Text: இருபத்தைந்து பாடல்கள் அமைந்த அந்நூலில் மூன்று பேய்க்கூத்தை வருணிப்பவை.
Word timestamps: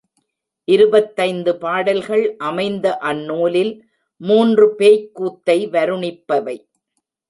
இருபத்தைந்து 0.67 1.51
பாடல்கள் 1.57 2.25
அமைந்த 2.39 2.97
அந்நூலில் 3.03 3.73
மூன்று 4.21 4.67
பேய்க்கூத்தை 4.75 5.59
வருணிப்பவை. 5.69 6.57